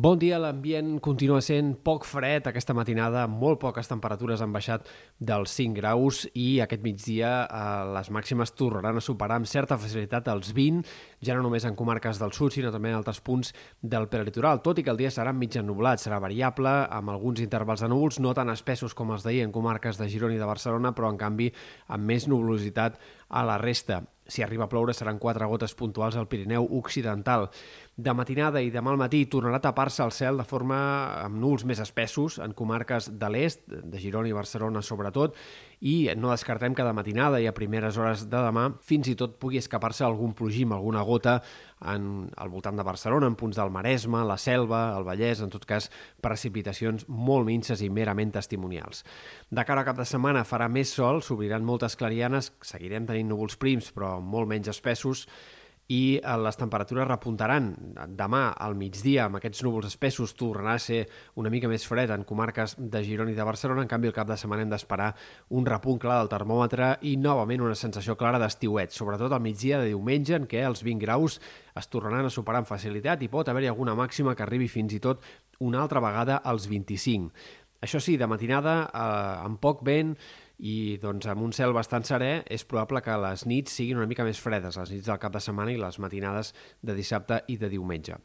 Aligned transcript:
Bon 0.00 0.16
dia, 0.16 0.38
l'ambient 0.40 0.94
continua 1.04 1.42
sent 1.44 1.74
poc 1.84 2.06
fred 2.08 2.46
aquesta 2.48 2.72
matinada, 2.72 3.26
molt 3.28 3.58
poques 3.60 3.90
temperatures 3.90 4.40
han 4.40 4.52
baixat 4.54 4.86
dels 5.28 5.52
5 5.58 5.76
graus 5.76 6.22
i 6.32 6.46
aquest 6.64 6.80
migdia 6.86 7.32
eh, 7.42 7.64
les 7.98 8.08
màximes 8.08 8.54
tornaran 8.56 8.96
a 8.96 9.02
superar 9.04 9.36
amb 9.36 9.50
certa 9.50 9.76
facilitat 9.76 10.30
els 10.32 10.54
20, 10.56 10.94
ja 11.20 11.36
no 11.36 11.42
només 11.44 11.66
en 11.68 11.76
comarques 11.76 12.16
del 12.22 12.32
sud, 12.32 12.54
sinó 12.54 12.72
també 12.72 12.94
en 12.94 12.96
altres 12.96 13.20
punts 13.26 13.52
del 13.82 14.08
prelitoral, 14.08 14.62
tot 14.64 14.80
i 14.80 14.86
que 14.86 14.94
el 14.94 15.02
dia 15.02 15.10
serà 15.12 15.34
mig 15.36 15.58
ennublat, 15.60 16.00
serà 16.00 16.16
variable, 16.24 16.72
amb 16.88 17.12
alguns 17.12 17.42
intervals 17.44 17.84
de 17.84 17.90
núvols, 17.92 18.22
no 18.24 18.32
tan 18.32 18.48
espessos 18.54 18.96
com 18.96 19.12
els 19.12 19.26
d'ahir 19.26 19.42
en 19.44 19.52
comarques 19.52 20.00
de 20.00 20.08
Girona 20.08 20.38
i 20.38 20.40
de 20.40 20.48
Barcelona, 20.48 20.94
però 20.96 21.12
en 21.12 21.20
canvi 21.20 21.50
amb 21.92 22.08
més 22.08 22.24
nuvolositat 22.30 22.96
a 23.28 23.44
la 23.44 23.60
resta. 23.60 24.00
Si 24.30 24.44
arriba 24.46 24.68
a 24.68 24.70
ploure 24.70 24.94
seran 24.94 25.18
quatre 25.18 25.46
gotes 25.50 25.74
puntuals 25.74 26.14
al 26.16 26.28
Pirineu 26.30 26.68
Occidental. 26.78 27.48
De 27.98 28.14
matinada 28.14 28.62
i 28.62 28.70
demà 28.70 28.94
al 28.94 29.00
matí 29.00 29.24
tornarà 29.26 29.58
a 29.58 29.64
tapar-se 29.64 30.04
el 30.06 30.14
cel 30.14 30.38
de 30.38 30.46
forma 30.46 30.78
amb 31.24 31.40
nuls 31.42 31.66
més 31.66 31.82
espessos 31.82 32.38
en 32.38 32.54
comarques 32.54 33.10
de 33.18 33.30
l'est, 33.34 33.66
de 33.66 33.98
Girona 34.00 34.30
i 34.30 34.36
Barcelona 34.36 34.84
sobretot, 34.86 35.34
i 35.80 36.10
no 36.16 36.30
descartem 36.30 36.74
que 36.76 36.84
de 36.84 36.92
matinada 36.92 37.40
i 37.40 37.46
a 37.48 37.54
primeres 37.56 37.96
hores 37.96 38.26
de 38.28 38.40
demà 38.44 38.66
fins 38.84 39.08
i 39.08 39.16
tot 39.16 39.38
pugui 39.40 39.60
escapar-se 39.60 40.04
algun 40.04 40.34
plogim, 40.36 40.74
alguna 40.76 41.02
gota 41.08 41.38
en, 41.80 42.28
al 42.36 42.50
voltant 42.52 42.76
de 42.76 42.84
Barcelona, 42.84 43.30
en 43.30 43.36
punts 43.40 43.56
del 43.56 43.72
Maresme, 43.72 44.20
la 44.28 44.36
Selva, 44.36 44.82
el 44.98 45.06
Vallès, 45.08 45.40
en 45.40 45.52
tot 45.52 45.64
cas 45.64 45.88
precipitacions 46.20 47.06
molt 47.08 47.48
minces 47.48 47.80
i 47.80 47.88
merament 47.88 48.34
testimonials. 48.36 49.06
De 49.48 49.64
cara 49.64 49.80
a 49.80 49.88
cap 49.88 49.96
de 49.96 50.04
setmana 50.08 50.44
farà 50.44 50.68
més 50.68 50.92
sol, 50.92 51.22
s'obriran 51.24 51.64
moltes 51.64 51.96
clarianes, 51.96 52.52
seguirem 52.60 53.08
tenint 53.08 53.32
núvols 53.32 53.56
prims 53.56 53.88
però 53.96 54.18
molt 54.20 54.52
menys 54.52 54.68
espessos, 54.68 55.24
i 55.90 56.20
eh, 56.20 56.36
les 56.38 56.58
temperatures 56.58 57.08
repuntaran. 57.08 57.72
Demà 58.16 58.44
al 58.54 58.76
migdia, 58.78 59.26
amb 59.26 59.40
aquests 59.40 59.64
núvols 59.66 59.88
espessos, 59.90 60.36
tornarà 60.38 60.76
a 60.78 60.82
ser 60.82 61.00
una 61.40 61.50
mica 61.50 61.68
més 61.70 61.86
fred 61.88 62.12
en 62.14 62.22
comarques 62.28 62.76
de 62.78 63.02
Girona 63.06 63.34
i 63.34 63.38
de 63.38 63.46
Barcelona. 63.46 63.82
En 63.82 63.90
canvi, 63.90 64.10
el 64.10 64.16
cap 64.16 64.28
de 64.30 64.38
setmana 64.38 64.62
hem 64.62 64.70
d'esperar 64.70 65.10
un 65.58 65.66
repunt 65.66 65.98
clar 66.02 66.20
del 66.20 66.30
termòmetre 66.30 66.92
i, 67.10 67.16
novament, 67.18 67.64
una 67.66 67.78
sensació 67.78 68.14
clara 68.20 68.38
d'estiuet, 68.42 68.94
sobretot 68.94 69.34
al 69.34 69.42
migdia 69.42 69.80
de 69.82 69.90
diumenge, 69.90 70.38
en 70.38 70.46
què 70.50 70.62
els 70.66 70.84
20 70.86 71.02
graus 71.02 71.40
es 71.76 71.90
tornaran 71.90 72.28
a 72.28 72.34
superar 72.34 72.62
amb 72.62 72.70
facilitat 72.70 73.22
i 73.22 73.30
pot 73.32 73.48
haver-hi 73.50 73.70
alguna 73.70 73.96
màxima 73.98 74.36
que 74.36 74.46
arribi 74.46 74.70
fins 74.70 74.94
i 74.94 75.02
tot 75.02 75.26
una 75.60 75.82
altra 75.82 76.00
vegada 76.00 76.38
als 76.38 76.68
25. 76.70 77.34
Això 77.80 77.98
sí, 77.98 78.18
de 78.20 78.28
matinada, 78.28 78.84
eh, 78.92 79.44
amb 79.46 79.58
poc 79.60 79.82
vent, 79.82 80.14
i 80.60 80.98
doncs, 81.00 81.26
amb 81.30 81.42
un 81.46 81.54
cel 81.56 81.72
bastant 81.72 82.04
serè 82.04 82.30
és 82.52 82.66
probable 82.68 83.00
que 83.04 83.16
les 83.22 83.46
nits 83.48 83.72
siguin 83.80 84.00
una 84.00 84.08
mica 84.10 84.26
més 84.26 84.40
fredes, 84.42 84.76
les 84.76 84.92
nits 84.92 85.08
del 85.08 85.20
cap 85.22 85.32
de 85.32 85.40
setmana 85.40 85.72
i 85.72 85.80
les 85.80 85.98
matinades 86.02 86.52
de 86.84 86.96
dissabte 86.96 87.40
i 87.48 87.56
de 87.60 87.70
diumenge. 87.72 88.18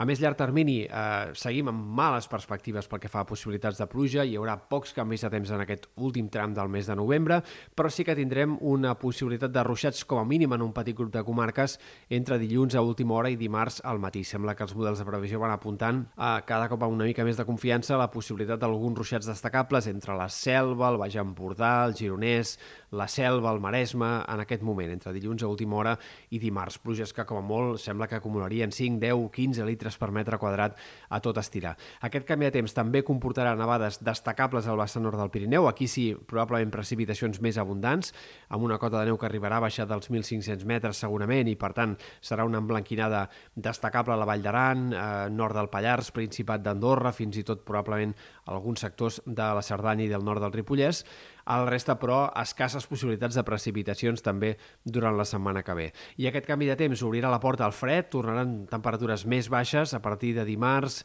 A 0.00 0.06
més 0.08 0.16
llarg 0.16 0.38
termini, 0.40 0.86
eh, 0.88 1.32
seguim 1.36 1.68
amb 1.68 1.88
males 1.92 2.24
perspectives 2.24 2.86
pel 2.88 3.02
que 3.02 3.08
fa 3.12 3.20
a 3.20 3.26
possibilitats 3.28 3.76
de 3.76 3.86
pluja, 3.86 4.22
hi 4.24 4.38
haurà 4.38 4.54
pocs 4.56 4.94
canvis 4.96 5.26
de 5.26 5.28
temps 5.34 5.50
en 5.52 5.60
aquest 5.60 5.90
últim 6.00 6.30
tram 6.32 6.54
del 6.56 6.70
mes 6.72 6.86
de 6.88 6.94
novembre, 6.96 7.42
però 7.76 7.90
sí 7.92 8.02
que 8.02 8.14
tindrem 8.16 8.54
una 8.62 8.94
possibilitat 8.96 9.52
de 9.52 9.62
ruixats 9.62 10.06
com 10.06 10.16
a 10.16 10.24
mínim 10.24 10.54
en 10.54 10.62
un 10.62 10.72
petit 10.72 10.96
grup 10.96 11.12
de 11.12 11.22
comarques 11.22 11.78
entre 12.08 12.38
dilluns 12.38 12.74
a 12.74 12.80
última 12.80 13.12
hora 13.18 13.28
i 13.28 13.36
dimarts 13.36 13.82
al 13.84 14.00
matí. 14.00 14.24
Sembla 14.24 14.54
que 14.54 14.62
els 14.64 14.74
models 14.74 15.02
de 15.02 15.04
previsió 15.04 15.38
van 15.38 15.52
apuntant 15.52 16.06
a 16.16 16.46
cada 16.48 16.70
cop 16.70 16.82
amb 16.82 16.96
una 16.96 17.04
mica 17.04 17.22
més 17.28 17.36
de 17.36 17.44
confiança 17.44 18.00
la 18.00 18.08
possibilitat 18.10 18.58
d'alguns 18.58 18.96
ruixats 18.96 19.28
destacables 19.28 19.86
entre 19.86 20.16
la 20.16 20.30
Selva, 20.30 20.88
el 20.88 20.96
Baix 20.96 21.16
Empordà, 21.20 21.84
el 21.84 21.92
Gironès, 21.92 22.56
la 22.92 23.06
Selva, 23.06 23.52
el 23.52 23.60
Maresme, 23.60 24.24
en 24.24 24.46
aquest 24.46 24.64
moment, 24.64 24.96
entre 24.96 25.12
dilluns 25.12 25.44
a 25.44 25.52
última 25.52 25.76
hora 25.76 25.98
i 26.30 26.40
dimarts. 26.40 26.80
Pluges 26.80 27.12
que, 27.12 27.28
com 27.28 27.36
a 27.36 27.44
molt, 27.44 27.76
sembla 27.84 28.08
que 28.08 28.16
acumularien 28.16 28.72
5, 28.72 28.96
10, 29.04 29.28
15 29.36 29.68
litres 29.68 29.89
litres 29.90 29.98
per 29.98 30.10
metre 30.12 30.38
quadrat 30.38 30.76
a 31.10 31.20
tot 31.20 31.38
estirar. 31.38 31.76
Aquest 32.02 32.26
canvi 32.26 32.46
de 32.46 32.52
temps 32.58 32.74
també 32.74 33.02
comportarà 33.02 33.56
nevades 33.56 34.00
destacables 34.02 34.66
al 34.66 34.78
vessant 34.78 35.02
nord 35.02 35.18
del 35.18 35.30
Pirineu, 35.30 35.68
aquí 35.68 35.88
sí, 35.88 36.14
probablement 36.14 36.70
precipitacions 36.70 37.40
més 37.40 37.58
abundants, 37.58 38.12
amb 38.48 38.64
una 38.64 38.78
cota 38.78 39.00
de 39.00 39.06
neu 39.06 39.18
que 39.18 39.26
arribarà 39.26 39.58
a 39.58 39.66
baixar 39.66 39.86
dels 39.86 40.10
1.500 40.10 40.64
metres 40.64 41.00
segurament 41.00 41.48
i, 41.48 41.56
per 41.56 41.72
tant, 41.72 41.96
serà 42.20 42.44
una 42.44 42.58
emblanquinada 42.58 43.28
destacable 43.54 44.14
a 44.14 44.20
la 44.20 44.28
Vall 44.28 44.42
d'Aran, 44.42 44.92
eh, 44.92 45.28
nord 45.30 45.56
del 45.56 45.70
Pallars, 45.70 46.12
Principat 46.12 46.62
d'Andorra, 46.62 47.12
fins 47.12 47.36
i 47.36 47.44
tot 47.44 47.64
probablement 47.64 48.14
alguns 48.50 48.80
sectors 48.80 49.20
de 49.26 49.50
la 49.54 49.62
Cerdanya 49.62 50.04
i 50.06 50.10
del 50.10 50.24
nord 50.24 50.42
del 50.42 50.54
Ripollès. 50.54 51.04
El 51.50 51.66
resta, 51.66 51.96
però, 51.98 52.28
escasses 52.38 52.84
possibilitats 52.86 53.34
de 53.34 53.42
precipitacions 53.42 54.22
també 54.22 54.52
durant 54.84 55.16
la 55.18 55.24
setmana 55.26 55.64
que 55.66 55.74
ve. 55.74 55.86
I 56.22 56.28
aquest 56.30 56.46
canvi 56.46 56.68
de 56.68 56.76
temps 56.78 57.02
obrirà 57.02 57.30
la 57.32 57.40
porta 57.42 57.64
al 57.66 57.74
fred, 57.74 58.06
tornaran 58.12 58.52
temperatures 58.70 59.24
més 59.26 59.48
baixes 59.50 59.94
a 59.96 60.02
partir 60.04 60.30
de 60.36 60.44
dimarts 60.46 61.00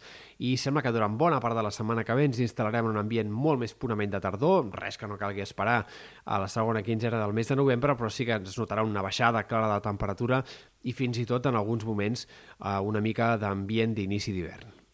i 0.46 0.54
sembla 0.62 0.84
que 0.86 0.94
durant 0.94 1.18
bona 1.18 1.42
part 1.42 1.58
de 1.58 1.66
la 1.66 1.74
setmana 1.74 2.06
que 2.06 2.14
ve 2.14 2.28
ens 2.30 2.44
instal·larem 2.46 2.86
en 2.86 2.94
un 2.94 3.02
ambient 3.02 3.34
molt 3.34 3.64
més 3.64 3.74
purament 3.74 4.14
de 4.14 4.22
tardor, 4.22 4.70
res 4.78 5.02
que 5.02 5.10
no 5.10 5.18
calgui 5.18 5.42
esperar 5.42 5.80
a 5.82 6.40
la 6.44 6.52
segona 6.52 6.86
quinzena 6.86 7.24
del 7.24 7.34
mes 7.34 7.50
de 7.50 7.58
novembre, 7.58 7.98
però 7.98 8.14
sí 8.14 8.30
que 8.30 8.38
ens 8.38 8.60
notarà 8.62 8.86
una 8.86 9.02
baixada 9.02 9.48
clara 9.50 9.74
de 9.74 9.82
temperatura 9.82 10.44
i 10.86 10.94
fins 10.94 11.18
i 11.18 11.26
tot 11.26 11.50
en 11.50 11.58
alguns 11.58 11.90
moments 11.90 12.28
eh, 12.28 12.78
una 12.78 13.02
mica 13.02 13.34
d'ambient 13.42 13.98
d'inici 13.98 14.36
d'hivern. 14.36 14.85